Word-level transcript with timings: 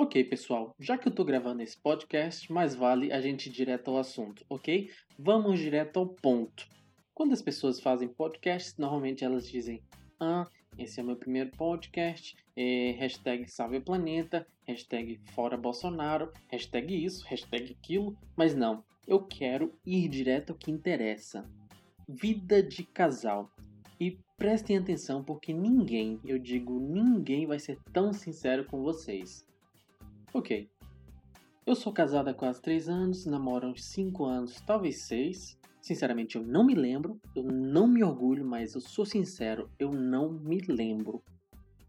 Ok, 0.00 0.22
pessoal, 0.22 0.76
já 0.78 0.96
que 0.96 1.08
eu 1.08 1.12
tô 1.12 1.24
gravando 1.24 1.60
esse 1.60 1.76
podcast, 1.76 2.52
mais 2.52 2.72
vale 2.72 3.12
a 3.12 3.20
gente 3.20 3.48
ir 3.48 3.52
direto 3.52 3.90
ao 3.90 3.98
assunto, 3.98 4.46
ok? 4.48 4.88
Vamos 5.18 5.58
direto 5.58 5.98
ao 5.98 6.06
ponto. 6.06 6.68
Quando 7.12 7.32
as 7.32 7.42
pessoas 7.42 7.80
fazem 7.80 8.06
podcasts, 8.06 8.76
normalmente 8.78 9.24
elas 9.24 9.48
dizem: 9.48 9.82
Ah, 10.20 10.46
esse 10.78 11.00
é 11.00 11.02
o 11.02 11.06
meu 11.06 11.16
primeiro 11.16 11.50
podcast, 11.50 12.36
é, 12.54 12.92
hashtag 12.92 13.50
salve 13.50 13.80
planeta, 13.80 14.46
hashtag 14.68 15.20
fora 15.34 15.56
Bolsonaro, 15.56 16.32
hashtag 16.46 17.04
isso, 17.04 17.26
hashtag 17.26 17.72
aquilo, 17.72 18.16
mas 18.36 18.54
não, 18.54 18.84
eu 19.04 19.20
quero 19.20 19.74
ir 19.84 20.08
direto 20.08 20.50
ao 20.50 20.56
que 20.56 20.70
interessa. 20.70 21.44
Vida 22.06 22.62
de 22.62 22.84
casal. 22.84 23.50
E 23.98 24.16
prestem 24.36 24.78
atenção 24.78 25.24
porque 25.24 25.52
ninguém, 25.52 26.20
eu 26.24 26.38
digo 26.38 26.78
ninguém, 26.78 27.48
vai 27.48 27.58
ser 27.58 27.76
tão 27.92 28.12
sincero 28.12 28.64
com 28.64 28.80
vocês. 28.80 29.47
Ok. 30.32 30.68
Eu 31.64 31.74
sou 31.74 31.92
casada 31.92 32.32
há 32.32 32.34
quase 32.34 32.60
3 32.60 32.88
anos, 32.88 33.24
namoro 33.24 33.66
há 33.66 33.70
uns 33.70 33.84
5 33.84 34.24
anos, 34.24 34.60
talvez 34.60 35.02
6. 35.02 35.58
Sinceramente, 35.80 36.36
eu 36.36 36.42
não 36.42 36.64
me 36.64 36.74
lembro, 36.74 37.18
eu 37.34 37.44
não 37.44 37.86
me 37.86 38.04
orgulho, 38.04 38.44
mas 38.44 38.74
eu 38.74 38.80
sou 38.80 39.06
sincero, 39.06 39.70
eu 39.78 39.90
não 39.90 40.30
me 40.30 40.60
lembro. 40.60 41.22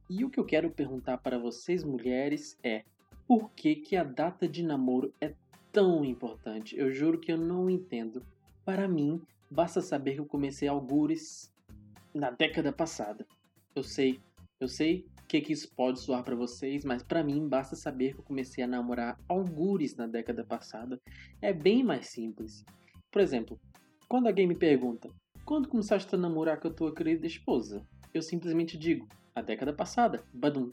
E 0.10 0.24
o 0.24 0.30
que 0.30 0.40
eu 0.40 0.46
quero 0.46 0.72
perguntar 0.72 1.18
para 1.18 1.38
vocês 1.38 1.84
mulheres 1.84 2.58
é: 2.64 2.84
por 3.28 3.52
que, 3.52 3.76
que 3.76 3.98
a 3.98 4.04
data 4.04 4.48
de 4.48 4.64
namoro 4.64 5.14
é 5.20 5.34
tão 5.72 6.06
importante? 6.06 6.78
Eu 6.78 6.92
juro 6.92 7.20
que 7.20 7.32
eu 7.32 7.38
não 7.38 7.70
entendo. 7.70 8.26
Para 8.64 8.88
mim, 8.88 9.22
basta 9.52 9.82
saber 9.82 10.14
que 10.14 10.22
eu 10.22 10.26
comecei 10.26 10.68
algures 10.68 11.54
na 12.14 12.32
década 12.32 12.72
passada. 12.72 13.26
Eu 13.76 13.84
sei, 13.84 14.20
eu 14.60 14.68
sei 14.68 15.06
que, 15.30 15.40
que 15.40 15.54
isso 15.54 15.72
pode 15.76 16.00
soar 16.00 16.24
para 16.24 16.36
vocês, 16.36 16.84
mas 16.84 17.04
para 17.04 17.24
mim 17.24 17.48
basta 17.48 17.76
saber 17.76 18.14
que 18.14 18.20
eu 18.20 18.24
comecei 18.26 18.64
a 18.64 18.68
namorar 18.68 19.18
algures 19.30 19.96
na 19.96 20.08
década 20.08 20.44
passada. 20.44 21.00
É 21.42 21.54
bem 21.54 21.84
mais 21.84 22.08
simples. 22.08 22.66
Por 23.12 23.22
exemplo, 23.22 23.58
quando 24.08 24.28
alguém 24.28 24.48
me 24.48 24.56
pergunta 24.56 25.10
quando 25.50 25.68
começaste 25.68 26.14
a 26.14 26.18
namorar 26.18 26.60
com 26.60 26.68
a 26.68 26.72
tua 26.72 26.94
querida 26.94 27.26
esposa, 27.26 27.84
eu 28.14 28.22
simplesmente 28.22 28.78
digo 28.78 29.08
a 29.34 29.42
década 29.42 29.74
passada. 29.74 30.24
Badum. 30.32 30.72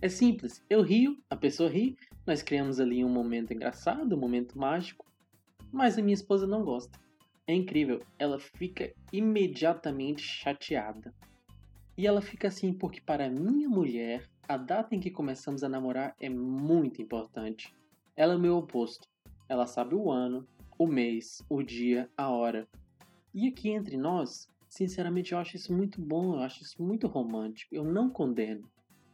É 0.00 0.08
simples. 0.08 0.64
Eu 0.70 0.80
rio, 0.80 1.18
a 1.28 1.36
pessoa 1.36 1.68
ri, 1.68 1.94
nós 2.26 2.42
criamos 2.42 2.80
ali 2.80 3.04
um 3.04 3.10
momento 3.10 3.52
engraçado, 3.52 4.16
um 4.16 4.18
momento 4.18 4.58
mágico, 4.58 5.04
mas 5.70 5.98
a 5.98 6.02
minha 6.02 6.14
esposa 6.14 6.46
não 6.46 6.64
gosta. 6.64 6.98
É 7.46 7.54
incrível, 7.54 8.00
ela 8.18 8.38
fica 8.38 8.90
imediatamente 9.12 10.22
chateada. 10.22 11.12
E 11.98 12.06
ela 12.06 12.22
fica 12.22 12.46
assim 12.46 12.72
porque, 12.72 13.00
para 13.00 13.28
minha 13.28 13.68
mulher, 13.68 14.30
a 14.48 14.56
data 14.56 14.94
em 14.94 15.00
que 15.00 15.10
começamos 15.10 15.64
a 15.64 15.68
namorar 15.68 16.14
é 16.20 16.28
muito 16.28 17.02
importante. 17.02 17.74
Ela 18.14 18.34
é 18.34 18.36
o 18.36 18.40
meu 18.40 18.56
oposto. 18.56 19.08
Ela 19.48 19.66
sabe 19.66 19.96
o 19.96 20.08
ano, 20.08 20.46
o 20.78 20.86
mês, 20.86 21.42
o 21.50 21.60
dia, 21.60 22.08
a 22.16 22.30
hora. 22.30 22.68
E 23.34 23.48
aqui 23.48 23.70
entre 23.70 23.96
nós, 23.96 24.48
sinceramente 24.68 25.32
eu 25.32 25.38
acho 25.38 25.56
isso 25.56 25.72
muito 25.72 26.00
bom, 26.00 26.36
eu 26.36 26.40
acho 26.40 26.62
isso 26.62 26.80
muito 26.80 27.08
romântico. 27.08 27.74
Eu 27.74 27.82
não 27.82 28.08
condeno. 28.08 28.70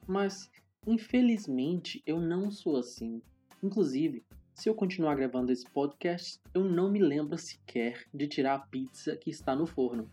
Mas, 0.07 0.51
infelizmente, 0.87 2.03
eu 2.05 2.21
não 2.21 2.51
sou 2.51 2.77
assim. 2.77 3.23
Inclusive, 3.63 4.23
se 4.53 4.69
eu 4.69 4.75
continuar 4.75 5.15
gravando 5.15 5.51
esse 5.51 5.65
podcast, 5.71 6.39
eu 6.53 6.63
não 6.63 6.91
me 6.91 6.99
lembro 6.99 7.39
sequer 7.39 8.05
de 8.13 8.29
tirar 8.29 8.57
a 8.57 8.59
pizza 8.67 9.17
que 9.17 9.31
está 9.31 9.57
no 9.57 9.67
forno. 9.67 10.07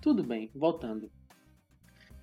Tudo 0.00 0.22
bem, 0.22 0.52
voltando. 0.54 1.10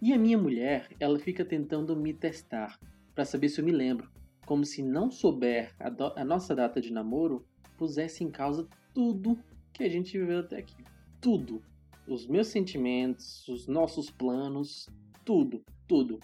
E 0.06 0.12
a 0.12 0.20
minha 0.20 0.38
mulher, 0.38 0.90
ela 1.00 1.18
fica 1.18 1.46
tentando 1.46 1.96
me 1.96 2.14
testar 2.14 2.78
para 3.16 3.24
saber 3.24 3.48
se 3.48 3.62
eu 3.62 3.64
me 3.64 3.72
lembro, 3.72 4.12
como 4.46 4.66
se 4.66 4.84
não 4.84 5.10
souber 5.10 5.74
a, 5.80 6.20
a, 6.20 6.26
nossa 6.26 6.54
data 6.54 6.82
de 6.82 6.92
namoro 6.92 7.46
pusesse 7.78 8.22
em 8.22 8.30
causa 8.30 8.68
tudo 8.94 9.40
que 9.72 9.82
a 9.82 9.88
gente 9.88 10.20
viveu 10.20 10.40
até 10.40 10.58
aqui. 10.58 10.84
Tudo. 11.22 11.64
Os 12.06 12.28
meus 12.28 12.48
sentimentos, 12.48 13.48
os 13.48 13.66
nossos 13.66 14.10
planos, 14.10 14.90
tudo, 15.24 15.64
tudo. 15.88 16.20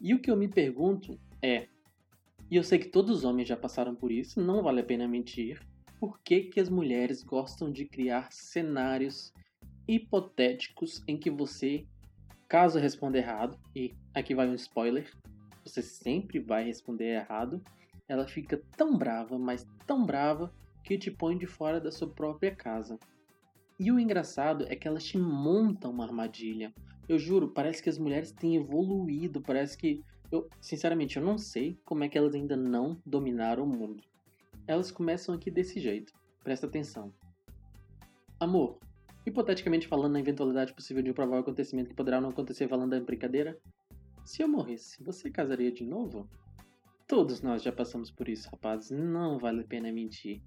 E 0.00 0.14
o 0.14 0.20
que 0.20 0.30
eu 0.30 0.36
me 0.36 0.46
pergunto 0.46 1.18
é, 1.42 1.66
e 2.48 2.54
eu 2.54 2.62
sei 2.62 2.78
que 2.78 2.90
todos 2.90 3.10
os 3.10 3.24
homens 3.24 3.48
já 3.48 3.56
passaram 3.56 3.96
por 3.96 4.12
isso, 4.12 4.40
não 4.40 4.62
vale 4.62 4.82
a 4.82 4.84
pena 4.84 5.08
mentir, 5.08 5.60
por 5.98 6.20
que, 6.20 6.42
que 6.42 6.60
as 6.60 6.68
mulheres 6.68 7.24
gostam 7.24 7.72
de 7.72 7.86
criar 7.86 8.30
cenários 8.30 9.34
hipotéticos 9.88 11.02
em 11.08 11.18
que 11.18 11.28
você 11.28 11.84
Caso 12.48 12.78
responda 12.78 13.18
errado, 13.18 13.58
e 13.74 13.94
aqui 14.14 14.34
vai 14.34 14.48
um 14.48 14.54
spoiler, 14.54 15.12
você 15.64 15.82
sempre 15.82 16.38
vai 16.38 16.64
responder 16.64 17.16
errado, 17.16 17.60
ela 18.08 18.26
fica 18.26 18.62
tão 18.76 18.96
brava, 18.96 19.38
mas 19.38 19.66
tão 19.84 20.06
brava, 20.06 20.52
que 20.84 20.96
te 20.96 21.10
põe 21.10 21.36
de 21.36 21.46
fora 21.46 21.80
da 21.80 21.90
sua 21.90 22.08
própria 22.08 22.54
casa. 22.54 22.96
E 23.78 23.90
o 23.90 23.98
engraçado 23.98 24.64
é 24.68 24.76
que 24.76 24.86
elas 24.86 25.04
te 25.04 25.18
montam 25.18 25.90
uma 25.90 26.04
armadilha. 26.04 26.72
Eu 27.08 27.18
juro, 27.18 27.48
parece 27.48 27.82
que 27.82 27.90
as 27.90 27.98
mulheres 27.98 28.30
têm 28.30 28.56
evoluído, 28.56 29.40
parece 29.40 29.76
que. 29.76 30.02
Eu, 30.30 30.48
sinceramente, 30.60 31.16
eu 31.16 31.24
não 31.24 31.36
sei 31.38 31.78
como 31.84 32.04
é 32.04 32.08
que 32.08 32.16
elas 32.16 32.34
ainda 32.34 32.56
não 32.56 33.00
dominaram 33.04 33.64
o 33.64 33.66
mundo. 33.66 34.02
Elas 34.66 34.90
começam 34.90 35.34
aqui 35.34 35.50
desse 35.50 35.80
jeito. 35.80 36.12
Presta 36.42 36.66
atenção. 36.66 37.12
Amor, 38.38 38.78
Hipoteticamente 39.26 39.88
falando, 39.88 40.12
na 40.12 40.20
eventualidade 40.20 40.72
possível 40.72 41.02
de 41.02 41.10
um 41.10 41.14
provável 41.14 41.40
acontecimento 41.40 41.90
que 41.90 41.96
poderá 41.96 42.20
não 42.20 42.28
acontecer 42.28 42.68
falando 42.68 42.90
da 42.90 43.00
brincadeira, 43.00 43.58
se 44.24 44.40
eu 44.40 44.46
morresse, 44.46 45.02
você 45.02 45.28
casaria 45.28 45.72
de 45.72 45.84
novo? 45.84 46.30
Todos 47.08 47.42
nós 47.42 47.60
já 47.60 47.72
passamos 47.72 48.08
por 48.08 48.28
isso, 48.28 48.48
rapazes, 48.48 48.92
não 48.92 49.36
vale 49.36 49.62
a 49.62 49.66
pena 49.66 49.90
mentir. 49.90 50.40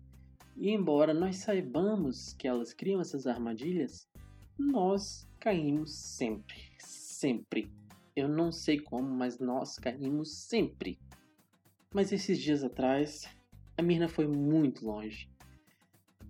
E 0.56 0.70
embora 0.70 1.14
nós 1.14 1.38
saibamos 1.38 2.32
que 2.34 2.48
elas 2.48 2.74
criam 2.74 3.02
essas 3.02 3.28
armadilhas, 3.28 4.10
nós 4.58 5.30
caímos 5.42 5.94
sempre, 5.94 6.56
sempre. 6.78 7.70
Eu 8.16 8.30
não 8.30 8.50
sei 8.50 8.80
como, 8.80 9.10
mas 9.10 9.40
nós 9.40 9.78
caímos 9.78 10.48
sempre. 10.48 10.98
Mas 11.94 12.14
esses 12.14 12.40
dias 12.40 12.64
atrás, 12.64 13.28
a 13.78 13.82
Mirna 13.82 14.08
foi 14.08 14.26
muito 14.26 14.86
longe 14.86 15.30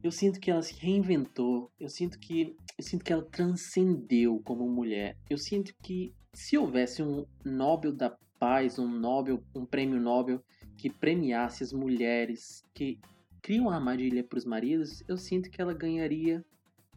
eu 0.02 0.12
sinto 0.12 0.40
que 0.40 0.50
ela 0.50 0.62
se 0.62 0.74
reinventou, 0.76 1.72
eu 1.80 1.90
sinto 1.90 2.18
que 2.20 2.56
eu 2.78 2.84
sinto 2.84 3.04
que 3.04 3.12
ela 3.12 3.24
transcendeu 3.24 4.40
como 4.44 4.70
mulher. 4.70 5.18
Eu 5.30 5.38
sinto 5.38 5.74
que 5.84 6.14
se 6.34 6.58
houvesse 6.58 7.04
um 7.04 7.26
Nobel 7.44 7.94
da 7.94 8.18
Paz, 8.40 8.80
um 8.80 8.88
Nobel, 8.88 9.44
um 9.54 9.66
prêmio 9.66 10.00
Nobel 10.00 10.42
que 10.78 10.90
premiasse 10.90 11.62
as 11.64 11.74
mulheres 11.74 12.64
que 12.74 12.98
criam 13.42 13.70
armadilha 13.70 14.24
para 14.24 14.38
os 14.38 14.46
maridos, 14.46 15.04
eu 15.08 15.18
sinto 15.18 15.50
que 15.50 15.62
ela 15.62 15.74
ganharia 15.74 16.44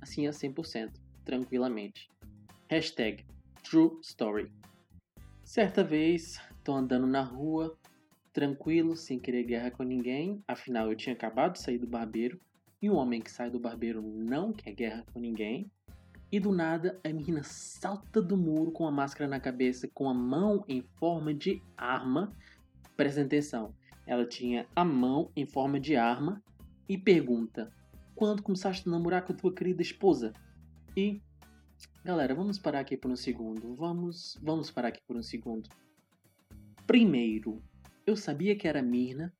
assim 0.00 0.26
a 0.28 0.30
100%, 0.30 0.92
tranquilamente. 1.24 2.08
Hashtag 2.68 3.24
True 3.64 3.98
Story. 4.02 4.52
Certa 5.42 5.82
vez, 5.82 6.40
tô 6.62 6.72
andando 6.72 7.06
na 7.06 7.22
rua, 7.22 7.76
tranquilo, 8.32 8.96
sem 8.96 9.18
querer 9.18 9.44
guerra 9.44 9.70
com 9.70 9.82
ninguém, 9.82 10.42
afinal 10.46 10.88
eu 10.88 10.96
tinha 10.96 11.14
acabado 11.14 11.54
de 11.54 11.60
sair 11.60 11.78
do 11.78 11.86
barbeiro, 11.86 12.40
e 12.82 12.90
um 12.90 12.96
homem 12.96 13.20
que 13.20 13.30
sai 13.30 13.48
do 13.48 13.60
barbeiro 13.60 14.02
não 14.02 14.52
quer 14.52 14.72
guerra 14.72 15.06
com 15.12 15.20
ninguém. 15.20 15.70
E 16.32 16.40
do 16.40 16.50
nada, 16.50 16.98
a 17.04 17.08
menina 17.10 17.42
salta 17.44 18.20
do 18.20 18.36
muro 18.36 18.72
com 18.72 18.86
a 18.86 18.90
máscara 18.90 19.30
na 19.30 19.38
cabeça, 19.38 19.88
com 19.94 20.08
a 20.08 20.14
mão 20.14 20.64
em 20.66 20.82
forma 20.98 21.32
de 21.32 21.62
arma. 21.76 22.32
Presta 22.96 23.22
atenção, 23.22 23.72
ela 24.04 24.26
tinha 24.26 24.66
a 24.74 24.84
mão 24.84 25.30
em 25.36 25.46
forma 25.46 25.78
de 25.78 25.94
arma 25.94 26.42
e 26.88 26.98
pergunta: 26.98 27.70
Quando 28.16 28.42
começaste 28.42 28.88
a 28.88 28.90
namorar 28.90 29.24
com 29.24 29.32
a 29.32 29.36
tua 29.36 29.54
querida 29.54 29.82
esposa? 29.82 30.32
E, 30.96 31.22
galera, 32.04 32.34
vamos 32.34 32.58
parar 32.58 32.80
aqui 32.80 32.96
por 32.96 33.10
um 33.10 33.16
segundo. 33.16 33.76
Vamos, 33.76 34.38
vamos 34.42 34.70
parar 34.70 34.88
aqui 34.88 35.02
por 35.06 35.16
um 35.16 35.22
segundo. 35.22 35.68
Primeiro, 36.86 37.62
eu 38.06 38.16
sabia 38.16 38.56
que 38.56 38.66
era 38.66 38.82
Mirna, 38.82 39.32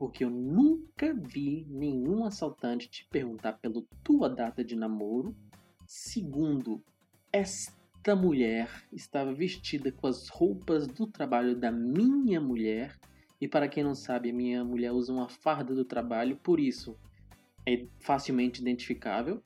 porque 0.00 0.24
eu 0.24 0.30
nunca 0.30 1.12
vi 1.12 1.66
nenhum 1.68 2.24
assaltante 2.24 2.88
te 2.88 3.06
perguntar 3.10 3.58
pela 3.58 3.84
tua 4.02 4.30
data 4.30 4.64
de 4.64 4.74
namoro. 4.74 5.36
Segundo, 5.86 6.82
esta 7.30 8.16
mulher 8.16 8.70
estava 8.90 9.30
vestida 9.34 9.92
com 9.92 10.06
as 10.06 10.26
roupas 10.30 10.86
do 10.86 11.06
trabalho 11.06 11.54
da 11.54 11.70
minha 11.70 12.40
mulher. 12.40 12.98
E 13.38 13.46
para 13.46 13.68
quem 13.68 13.84
não 13.84 13.94
sabe, 13.94 14.30
a 14.30 14.32
minha 14.32 14.64
mulher 14.64 14.90
usa 14.90 15.12
uma 15.12 15.28
farda 15.28 15.74
do 15.74 15.84
trabalho, 15.84 16.38
por 16.38 16.58
isso 16.58 16.96
é 17.66 17.86
facilmente 17.98 18.62
identificável. 18.62 19.42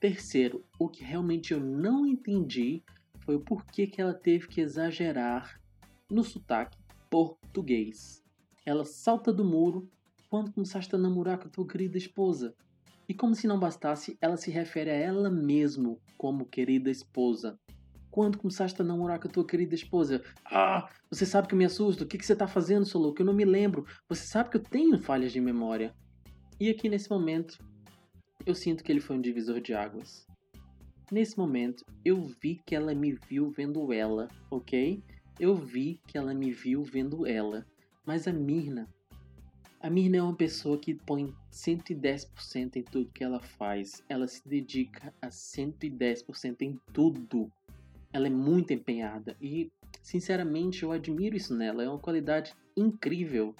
Terceiro, 0.00 0.64
o 0.76 0.88
que 0.88 1.04
realmente 1.04 1.52
eu 1.52 1.60
não 1.60 2.04
entendi 2.04 2.82
foi 3.20 3.36
o 3.36 3.40
porquê 3.40 3.86
que 3.86 4.00
ela 4.00 4.12
teve 4.12 4.48
que 4.48 4.60
exagerar 4.60 5.60
no 6.10 6.24
sotaque 6.24 6.76
português. 7.08 8.23
Ela 8.64 8.84
salta 8.84 9.32
do 9.32 9.44
muro 9.44 9.88
quando 10.30 10.52
começaste 10.52 10.94
a 10.94 10.98
namorar 10.98 11.38
com 11.38 11.48
a 11.48 11.50
tua 11.50 11.66
querida 11.66 11.98
esposa. 11.98 12.54
E 13.08 13.12
como 13.12 13.34
se 13.34 13.46
não 13.46 13.58
bastasse, 13.58 14.16
ela 14.20 14.36
se 14.36 14.50
refere 14.50 14.90
a 14.90 14.94
ela 14.94 15.30
mesmo 15.30 16.00
como 16.16 16.46
querida 16.46 16.90
esposa. 16.90 17.58
Quando 18.10 18.38
começaste 18.38 18.80
a 18.80 18.84
namorar 18.84 19.20
com 19.20 19.28
a 19.28 19.30
tua 19.30 19.46
querida 19.46 19.74
esposa? 19.74 20.22
Ah, 20.46 20.88
você 21.10 21.26
sabe 21.26 21.48
que 21.48 21.54
me 21.54 21.64
assusto. 21.64 22.04
O 22.04 22.06
que, 22.06 22.16
que 22.16 22.24
você 22.24 22.34
tá 22.34 22.46
fazendo, 22.46 22.86
seu 22.86 23.00
louco? 23.00 23.20
Eu 23.20 23.26
não 23.26 23.34
me 23.34 23.44
lembro. 23.44 23.84
Você 24.08 24.26
sabe 24.26 24.50
que 24.50 24.56
eu 24.56 24.62
tenho 24.62 24.98
falhas 24.98 25.32
de 25.32 25.40
memória. 25.40 25.94
E 26.58 26.70
aqui 26.70 26.88
nesse 26.88 27.10
momento, 27.10 27.58
eu 28.46 28.54
sinto 28.54 28.82
que 28.82 28.90
ele 28.90 29.00
foi 29.00 29.16
um 29.16 29.20
divisor 29.20 29.60
de 29.60 29.74
águas. 29.74 30.26
Nesse 31.12 31.36
momento, 31.36 31.84
eu 32.04 32.22
vi 32.22 32.60
que 32.64 32.74
ela 32.74 32.94
me 32.94 33.12
viu 33.28 33.50
vendo 33.50 33.92
ela, 33.92 34.28
ok? 34.50 35.02
Eu 35.38 35.54
vi 35.54 36.00
que 36.06 36.16
ela 36.16 36.32
me 36.32 36.50
viu 36.50 36.82
vendo 36.82 37.26
ela. 37.26 37.66
Mas 38.06 38.28
a 38.28 38.32
Mirna, 38.32 38.88
a 39.84 39.90
Mirna 39.90 40.16
é 40.16 40.22
uma 40.22 40.34
pessoa 40.34 40.78
que 40.78 40.94
põe 40.94 41.30
110% 41.52 42.76
em 42.76 42.82
tudo 42.82 43.10
que 43.12 43.22
ela 43.22 43.38
faz. 43.38 44.02
Ela 44.08 44.26
se 44.26 44.40
dedica 44.48 45.12
a 45.20 45.28
110% 45.28 46.62
em 46.62 46.80
tudo. 46.90 47.52
Ela 48.10 48.28
é 48.28 48.30
muito 48.30 48.72
empenhada 48.72 49.36
e, 49.42 49.70
sinceramente, 50.02 50.84
eu 50.84 50.90
admiro 50.90 51.36
isso 51.36 51.54
nela. 51.54 51.84
É 51.84 51.88
uma 51.88 51.98
qualidade 51.98 52.54
incrível. 52.74 53.54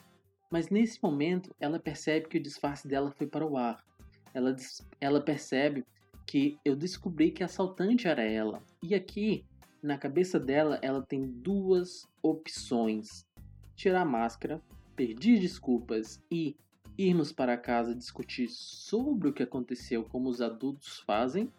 Mas 0.50 0.70
nesse 0.70 0.98
momento, 1.02 1.54
ela 1.60 1.78
percebe 1.78 2.26
que 2.26 2.38
o 2.38 2.42
disfarce 2.42 2.88
dela 2.88 3.10
foi 3.10 3.26
para 3.26 3.46
o 3.46 3.58
ar. 3.58 3.84
Ela, 4.32 4.56
ela 4.98 5.20
percebe 5.20 5.84
que 6.26 6.58
eu 6.64 6.74
descobri 6.74 7.30
que 7.30 7.42
a 7.42 7.46
assaltante 7.46 8.08
era 8.08 8.22
ela. 8.22 8.62
E 8.82 8.94
aqui, 8.94 9.44
na 9.82 9.98
cabeça 9.98 10.40
dela, 10.40 10.78
ela 10.80 11.02
tem 11.02 11.22
duas 11.22 12.08
opções: 12.22 13.26
tirar 13.74 14.02
a 14.02 14.04
máscara 14.04 14.62
pedir 14.96 15.40
desculpas 15.40 16.22
e 16.30 16.56
irmos 16.96 17.32
para 17.32 17.56
casa 17.56 17.94
discutir 17.94 18.48
sobre 18.48 19.28
o 19.28 19.32
que 19.32 19.42
aconteceu 19.42 20.04
como 20.04 20.28
os 20.28 20.40
adultos 20.40 21.00
fazem, 21.00 21.52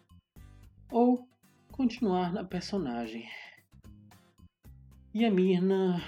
ou 0.90 1.28
continuar 1.70 2.32
na 2.32 2.42
personagem. 2.42 3.28
E 5.12 5.24
a 5.24 5.30
Mirna, 5.30 6.02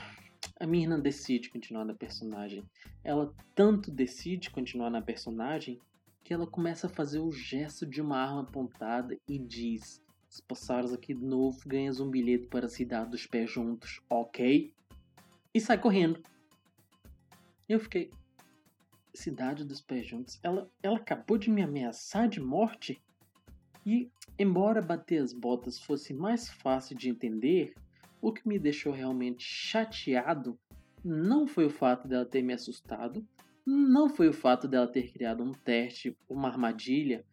a 0.58 0.66
Mirna 0.66 0.98
decide 0.98 1.50
continuar 1.50 1.84
na 1.84 1.94
personagem. 1.94 2.64
Ela 3.04 3.34
tanto 3.54 3.90
decide 3.90 4.50
continuar 4.50 4.90
na 4.90 5.02
personagem 5.02 5.78
que 6.24 6.32
ela 6.32 6.46
começa 6.46 6.86
a 6.86 6.90
fazer 6.90 7.18
o 7.18 7.30
gesto 7.30 7.86
de 7.86 8.00
uma 8.00 8.18
arma 8.18 8.42
apontada 8.42 9.16
e 9.26 9.38
diz: 9.38 10.02
"Se 10.28 10.42
passares 10.42 10.92
aqui 10.92 11.14
de 11.14 11.24
novo, 11.24 11.58
ganhas 11.66 12.00
um 12.00 12.10
bilhete 12.10 12.46
para 12.48 12.66
a 12.66 12.70
cidade 12.70 13.10
dos 13.10 13.26
pés 13.26 13.50
juntos, 13.50 14.00
ok?" 14.08 14.72
E 15.58 15.60
sai 15.60 15.76
correndo. 15.76 16.22
Eu 17.68 17.80
fiquei. 17.80 18.12
Cidade 19.12 19.64
dos 19.64 19.80
Pés 19.80 20.06
Juntos. 20.06 20.38
Ela, 20.40 20.70
ela 20.80 20.98
acabou 20.98 21.36
de 21.36 21.50
me 21.50 21.62
ameaçar 21.62 22.28
de 22.28 22.40
morte? 22.40 23.02
E, 23.84 24.08
embora 24.38 24.80
bater 24.80 25.20
as 25.20 25.32
botas 25.32 25.80
fosse 25.80 26.14
mais 26.14 26.48
fácil 26.48 26.96
de 26.96 27.08
entender, 27.08 27.74
o 28.22 28.32
que 28.32 28.46
me 28.46 28.56
deixou 28.56 28.92
realmente 28.92 29.42
chateado 29.42 30.56
não 31.04 31.44
foi 31.44 31.66
o 31.66 31.70
fato 31.70 32.06
dela 32.06 32.24
ter 32.24 32.40
me 32.40 32.52
assustado, 32.52 33.26
não 33.66 34.08
foi 34.08 34.28
o 34.28 34.32
fato 34.32 34.68
dela 34.68 34.86
ter 34.86 35.10
criado 35.10 35.42
um 35.42 35.50
teste, 35.52 36.16
uma 36.28 36.46
armadilha, 36.46 37.24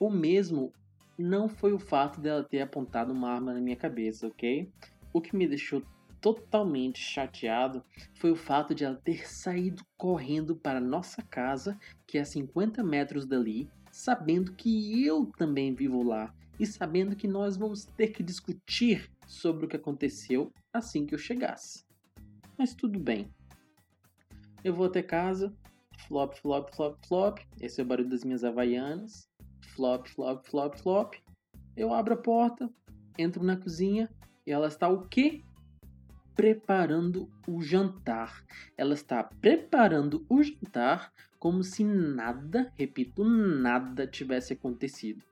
ou 0.00 0.10
mesmo 0.10 0.72
não 1.18 1.50
foi 1.50 1.74
o 1.74 1.78
fato 1.78 2.18
dela 2.18 2.42
ter 2.44 2.62
apontado 2.62 3.12
uma 3.12 3.30
arma 3.30 3.52
na 3.52 3.60
minha 3.60 3.76
cabeça, 3.76 4.26
ok? 4.26 4.72
O 5.12 5.20
que 5.20 5.36
me 5.36 5.46
deixou 5.46 5.82
totalmente 6.24 6.98
chateado 7.00 7.84
foi 8.14 8.32
o 8.32 8.36
fato 8.36 8.74
de 8.74 8.82
ela 8.82 8.96
ter 8.96 9.28
saído 9.28 9.84
correndo 9.94 10.56
para 10.56 10.80
nossa 10.80 11.20
casa, 11.20 11.78
que 12.06 12.16
é 12.16 12.22
a 12.22 12.24
50 12.24 12.82
metros 12.82 13.26
dali, 13.26 13.68
sabendo 13.92 14.54
que 14.54 15.04
eu 15.04 15.26
também 15.36 15.74
vivo 15.74 16.02
lá 16.02 16.34
e 16.58 16.64
sabendo 16.64 17.14
que 17.14 17.28
nós 17.28 17.58
vamos 17.58 17.84
ter 17.84 18.06
que 18.06 18.22
discutir 18.22 19.10
sobre 19.26 19.66
o 19.66 19.68
que 19.68 19.76
aconteceu 19.76 20.50
assim 20.72 21.04
que 21.04 21.14
eu 21.14 21.18
chegasse. 21.18 21.84
Mas 22.56 22.74
tudo 22.74 22.98
bem. 22.98 23.28
Eu 24.64 24.72
vou 24.72 24.86
até 24.86 25.02
casa, 25.02 25.54
flop, 26.08 26.32
flop, 26.36 26.74
flop, 26.74 26.96
flop. 27.06 27.38
Esse 27.60 27.82
é 27.82 27.84
o 27.84 27.86
barulho 27.86 28.08
das 28.08 28.24
minhas 28.24 28.44
havaianas. 28.44 29.28
Flop, 29.74 30.06
flop, 30.06 30.42
flop, 30.46 30.74
flop. 30.78 31.16
Eu 31.76 31.92
abro 31.92 32.14
a 32.14 32.16
porta, 32.16 32.70
entro 33.18 33.44
na 33.44 33.58
cozinha 33.58 34.08
e 34.46 34.50
ela 34.50 34.68
está 34.68 34.88
o 34.88 35.06
quê? 35.06 35.44
Preparando 36.34 37.30
o 37.46 37.62
jantar. 37.62 38.44
Ela 38.76 38.94
está 38.94 39.22
preparando 39.22 40.24
o 40.28 40.42
jantar 40.42 41.12
como 41.38 41.62
se 41.62 41.84
nada, 41.84 42.72
repito, 42.76 43.24
nada 43.24 44.06
tivesse 44.06 44.54
acontecido. 44.54 45.22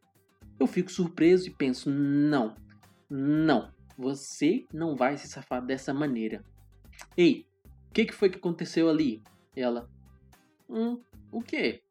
Eu 0.61 0.67
fico 0.67 0.91
surpreso 0.91 1.49
e 1.49 1.51
penso: 1.51 1.91
não, 1.91 2.55
não, 3.09 3.73
você 3.97 4.67
não 4.73 4.95
vai 4.95 5.17
se 5.17 5.29
safar 5.29 5.65
dessa 5.65 5.95
maneira. 5.95 6.45
Ei, 7.17 7.47
o 7.89 7.93
que, 7.93 8.05
que 8.05 8.15
foi 8.15 8.29
que 8.31 8.39
aconteceu 8.39 8.89
ali? 8.89 9.23
Ela: 9.57 9.89
Hum, 10.69 11.03
o 11.31 11.43
que? 11.43 11.83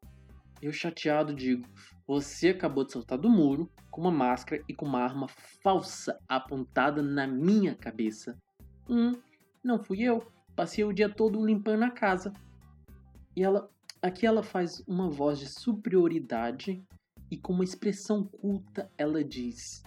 Eu 0.62 0.72
chateado 0.72 1.34
digo: 1.34 1.68
Você 2.08 2.50
acabou 2.50 2.86
de 2.86 2.94
saltar 2.94 3.18
do 3.18 3.30
muro 3.30 3.70
com 3.90 4.02
uma 4.02 4.12
máscara 4.12 4.64
e 4.68 4.74
com 4.74 4.86
uma 4.86 5.02
arma 5.02 5.28
falsa 5.64 6.20
apontada 6.28 7.02
na 7.02 7.28
minha 7.28 7.76
cabeça. 7.76 8.38
Hum, 8.90 9.20
não 9.64 9.84
fui 9.84 10.02
eu. 10.02 10.26
Passei 10.56 10.84
o 10.84 10.94
dia 10.94 11.10
todo 11.10 11.46
limpando 11.46 11.84
a 11.84 11.92
casa. 11.92 12.34
E 13.36 13.44
ela. 13.44 13.70
Aqui 14.02 14.26
ela 14.26 14.42
faz 14.42 14.84
uma 14.88 15.10
voz 15.10 15.38
de 15.38 15.48
superioridade 15.48 16.84
e 17.30 17.38
com 17.38 17.54
uma 17.54 17.64
expressão 17.64 18.24
culta 18.24 18.92
ela 18.98 19.24
diz: 19.24 19.84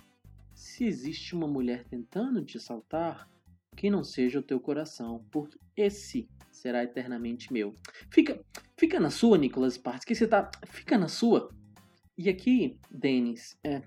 Se 0.55 0.85
existe 0.85 1.35
uma 1.35 1.49
mulher 1.49 1.85
tentando 1.85 2.44
te 2.44 2.56
assaltar, 2.56 3.29
que 3.76 3.91
não 3.91 4.05
seja 4.05 4.38
o 4.38 4.43
teu 4.43 4.61
coração, 4.61 5.25
porque 5.31 5.58
esse 5.76 6.29
será 6.50 6.82
eternamente 6.82 7.52
meu. 7.52 7.75
Fica, 8.11 8.41
fica 8.76 9.00
na 9.00 9.11
sua, 9.11 9.37
Nicholas 9.37 9.76
Parts, 9.76 10.05
que 10.05 10.14
você 10.14 10.26
tá, 10.26 10.50
fica 10.67 10.96
na 10.96 11.08
sua. 11.08 11.50
E 12.17 12.29
aqui, 12.29 12.79
Denis, 12.91 13.58
é, 13.64 13.82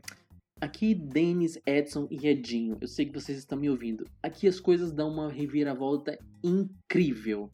Aqui, 0.60 0.96
Denis, 0.96 1.60
Edson 1.68 2.08
e 2.10 2.28
Edinho, 2.28 2.80
eu 2.82 2.88
sei 2.88 3.06
que 3.06 3.14
vocês 3.14 3.38
estão 3.38 3.60
me 3.60 3.70
ouvindo. 3.70 4.08
Aqui 4.24 4.48
as 4.48 4.60
coisas 4.60 4.92
dão 4.92 5.12
uma 5.12 5.32
reviravolta 5.32 6.18
incrível. 6.44 7.52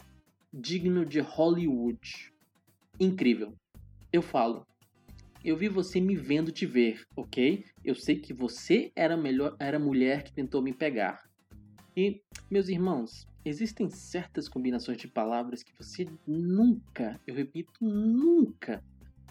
Digno 0.53 1.05
de 1.05 1.19
Hollywood. 1.19 2.31
Incrível. 2.97 3.53
Eu 4.11 4.21
falo. 4.21 4.65
Eu 5.43 5.57
vi 5.57 5.67
você 5.67 5.99
me 5.99 6.15
vendo 6.15 6.49
te 6.49 6.65
ver, 6.65 7.05
ok? 7.13 7.65
Eu 7.83 7.93
sei 7.93 8.19
que 8.19 8.31
você 8.31 8.89
era 8.95 9.17
melhor, 9.17 9.53
era 9.59 9.75
a 9.75 9.81
mulher 9.81 10.23
que 10.23 10.31
tentou 10.31 10.61
me 10.61 10.71
pegar. 10.71 11.29
E, 11.97 12.21
meus 12.49 12.69
irmãos, 12.69 13.27
existem 13.43 13.89
certas 13.89 14.47
combinações 14.47 14.97
de 14.97 15.09
palavras 15.09 15.61
que 15.61 15.73
você 15.77 16.07
nunca, 16.25 17.19
eu 17.27 17.35
repito, 17.35 17.73
nunca 17.81 18.81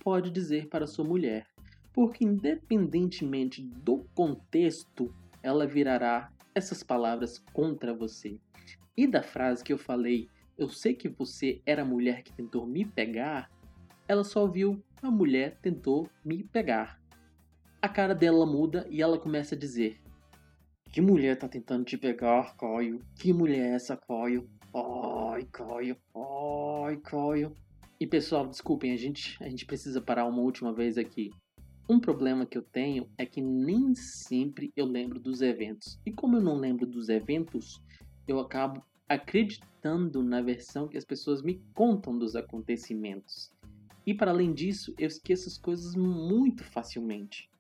pode 0.05 0.31
dizer 0.31 0.69
para 0.69 0.87
sua 0.87 1.07
mulher 1.07 1.47
porque 1.92 2.25
independentemente 2.25 3.62
do 3.62 4.04
contexto, 4.14 5.14
ela 5.42 5.66
virará 5.66 6.30
essas 6.54 6.82
palavras 6.82 7.38
contra 7.52 7.94
você. 7.94 8.38
E 8.96 9.06
da 9.06 9.22
frase 9.22 9.64
que 9.64 9.72
eu 9.72 9.78
falei, 9.78 10.28
eu 10.56 10.68
sei 10.68 10.94
que 10.94 11.08
você 11.08 11.61
era 11.64 11.82
a 11.82 11.84
mulher 11.84 12.22
que 12.22 12.32
tentou 12.32 12.66
me 12.66 12.84
pegar, 12.84 13.50
ela 14.06 14.25
só 14.25 14.46
viu 14.46 14.82
a 15.02 15.11
mulher 15.11 15.58
tentou 15.61 16.08
me 16.25 16.44
pegar. 16.44 17.00
A 17.80 17.88
cara 17.88 18.14
dela 18.14 18.46
muda 18.46 18.87
e 18.88 19.02
ela 19.02 19.18
começa 19.18 19.56
a 19.56 19.58
dizer: 19.58 20.00
Que 20.92 21.00
mulher 21.00 21.37
tá 21.37 21.49
tentando 21.49 21.84
te 21.84 21.99
pegar, 21.99 22.56
Caio? 22.56 23.00
Que 23.16 23.32
mulher 23.32 23.70
é 23.70 23.75
essa, 23.75 23.96
Caio? 23.96 24.49
Ai, 24.72 25.44
Caio. 25.50 25.96
Ai, 26.14 26.96
Caio. 26.99 27.56
E 27.99 28.06
pessoal, 28.06 28.46
desculpem, 28.46 28.92
a 28.92 28.96
gente, 28.96 29.37
a 29.42 29.49
gente 29.49 29.66
precisa 29.66 30.00
parar 30.00 30.26
uma 30.26 30.40
última 30.40 30.72
vez 30.72 30.96
aqui. 30.96 31.30
Um 31.89 31.99
problema 31.99 32.47
que 32.47 32.57
eu 32.57 32.62
tenho 32.62 33.09
é 33.19 33.27
que 33.27 33.41
nem 33.41 33.95
sempre 33.95 34.73
eu 34.77 34.87
lembro 34.87 35.19
dos 35.19 35.43
eventos. 35.43 36.01
E 36.07 36.12
como 36.12 36.37
eu 36.37 36.41
não 36.41 36.57
lembro 36.57 36.87
dos 36.87 37.09
eventos, 37.09 37.83
eu 38.27 38.39
acabo 38.39 38.85
acreditando 39.09 40.23
na 40.23 40.41
versão 40.41 40.89
que 40.89 40.97
as 40.97 41.05
pessoas 41.05 41.43
me 41.43 41.61
contam 41.75 42.17
dos 42.17 42.37
acontecimentos. 42.37 43.53
E 44.07 44.15
para 44.15 44.31
além 44.31 44.53
disso, 44.53 44.95
eu 44.99 45.07
esqueço 45.07 45.49
as 45.49 45.59
coisas 45.59 45.95
muito 45.95 46.65
facilmente. 46.65 47.51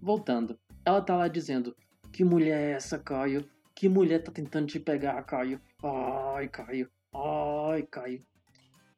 Voltando, 0.00 0.58
ela 0.84 1.00
tá 1.00 1.16
lá 1.16 1.28
dizendo: 1.28 1.74
Que 2.12 2.24
mulher 2.24 2.58
é 2.58 2.72
essa, 2.72 2.98
Caio? 2.98 3.48
Que 3.74 3.88
mulher 3.88 4.22
tá 4.22 4.30
tentando 4.30 4.66
te 4.66 4.78
pegar, 4.78 5.22
Caio? 5.24 5.60
Ai, 5.82 6.48
Caio. 6.48 6.90
Ai, 7.14 7.82
Caio. 7.90 8.24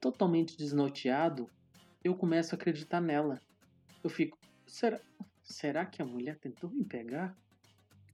Totalmente 0.01 0.57
desnorteado, 0.57 1.49
eu 2.03 2.15
começo 2.15 2.55
a 2.55 2.57
acreditar 2.57 3.01
nela. 3.01 3.41
Eu 4.03 4.11
fico, 4.11 4.37
Será, 4.73 4.99
será 5.43 5.85
que 5.85 6.01
a 6.01 6.05
mulher 6.07 6.39
tentou 6.39 6.71
me 6.71 6.83
pegar? 6.83 7.37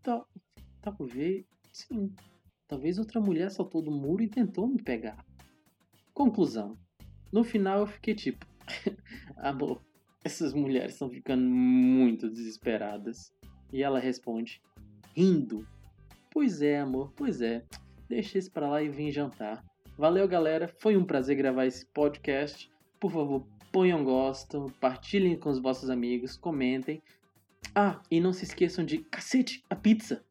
Tal, 0.02 0.28
talvez. 0.82 1.46
Sim. 1.72 2.12
Talvez 2.66 2.98
outra 2.98 3.20
mulher 3.20 3.48
saltou 3.52 3.80
do 3.80 3.92
muro 3.92 4.24
e 4.24 4.28
tentou 4.28 4.66
me 4.66 4.82
pegar. 4.82 5.24
Conclusão. 6.12 6.76
No 7.30 7.44
final 7.44 7.78
eu 7.78 7.86
fiquei 7.86 8.12
tipo. 8.12 8.44
Amor, 9.38 9.80
essas 10.24 10.52
mulheres 10.52 10.94
estão 10.94 11.08
ficando 11.08 11.44
muito 11.44 12.28
desesperadas. 12.28 13.32
E 13.72 13.80
ela 13.80 14.00
responde, 14.00 14.60
rindo. 15.14 15.64
Pois 16.28 16.60
é, 16.60 16.80
amor, 16.80 17.12
pois 17.14 17.40
é. 17.40 17.64
Deixa 18.08 18.36
isso 18.36 18.50
pra 18.50 18.68
lá 18.68 18.82
e 18.82 18.88
vem 18.88 19.12
jantar. 19.12 19.64
Valeu, 19.96 20.26
galera. 20.26 20.66
Foi 20.66 20.96
um 20.96 21.04
prazer 21.04 21.36
gravar 21.36 21.66
esse 21.66 21.86
podcast. 21.86 22.68
Por 22.98 23.12
favor, 23.12 23.46
ponham 23.78 24.02
gosto, 24.02 24.74
partilhem 24.80 25.38
com 25.38 25.50
os 25.50 25.60
vossos 25.60 25.88
amigos, 25.88 26.36
comentem. 26.36 27.00
Ah, 27.72 28.02
e 28.10 28.18
não 28.18 28.32
se 28.32 28.42
esqueçam 28.42 28.84
de 28.84 28.98
cacete, 28.98 29.62
a 29.70 29.76
pizza! 29.76 30.24